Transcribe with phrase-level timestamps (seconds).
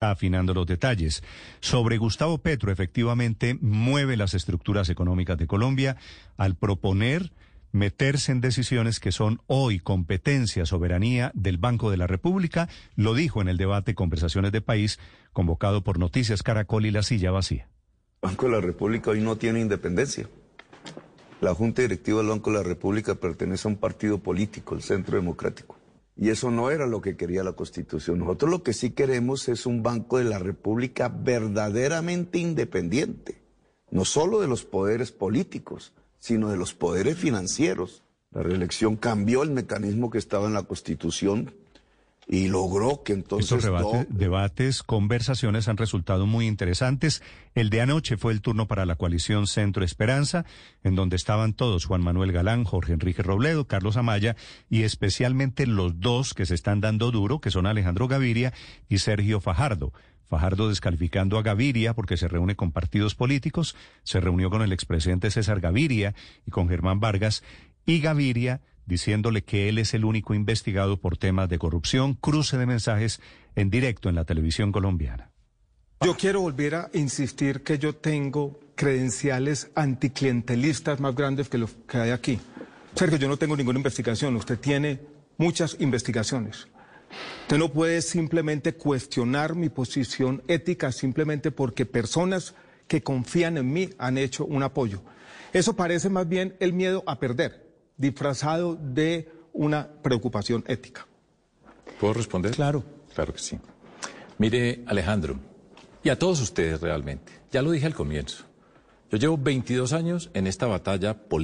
[0.00, 1.22] afinando los detalles.
[1.60, 5.96] Sobre Gustavo Petro, efectivamente, mueve las estructuras económicas de Colombia
[6.36, 7.32] al proponer
[7.72, 13.42] meterse en decisiones que son hoy competencia, soberanía del Banco de la República, lo dijo
[13.42, 14.98] en el debate Conversaciones de País,
[15.32, 17.68] convocado por Noticias Caracol y La Silla Vacía.
[18.22, 20.28] El Banco de la República hoy no tiene independencia.
[21.40, 25.16] La Junta Directiva del Banco de la República pertenece a un partido político, el Centro
[25.16, 25.77] Democrático.
[26.20, 28.18] Y eso no era lo que quería la Constitución.
[28.18, 33.40] Nosotros lo que sí queremos es un Banco de la República verdaderamente independiente,
[33.92, 38.02] no solo de los poderes políticos, sino de los poderes financieros.
[38.32, 41.54] La reelección cambió el mecanismo que estaba en la Constitución
[42.28, 43.64] y logró que entonces...
[43.64, 47.22] Estos debates, conversaciones han resultado muy interesantes.
[47.54, 50.44] El de anoche fue el turno para la coalición Centro Esperanza,
[50.84, 54.36] en donde estaban todos, Juan Manuel Galán, Jorge Enrique Robledo, Carlos Amaya,
[54.68, 58.52] y especialmente los dos que se están dando duro, que son Alejandro Gaviria
[58.90, 59.94] y Sergio Fajardo.
[60.26, 65.30] Fajardo descalificando a Gaviria porque se reúne con partidos políticos, se reunió con el expresidente
[65.30, 66.14] César Gaviria
[66.46, 67.42] y con Germán Vargas,
[67.86, 72.66] y Gaviria diciéndole que él es el único investigado por temas de corrupción, cruce de
[72.66, 73.20] mensajes
[73.54, 75.30] en directo en la televisión colombiana.
[76.00, 81.98] Yo quiero volver a insistir que yo tengo credenciales anticlientelistas más grandes que los que
[81.98, 82.40] hay aquí.
[82.94, 85.00] Sergio, yo no tengo ninguna investigación, usted tiene
[85.36, 86.66] muchas investigaciones.
[87.42, 92.54] Usted no puede simplemente cuestionar mi posición ética simplemente porque personas
[92.86, 95.02] que confían en mí han hecho un apoyo.
[95.52, 97.67] Eso parece más bien el miedo a perder
[97.98, 101.06] disfrazado de una preocupación ética.
[102.00, 102.52] ¿Puedo responder?
[102.52, 102.84] Claro.
[103.14, 103.58] Claro que sí.
[104.38, 105.38] Mire, Alejandro,
[106.04, 108.44] y a todos ustedes realmente, ya lo dije al comienzo,
[109.10, 111.38] yo llevo 22 años en esta batalla política.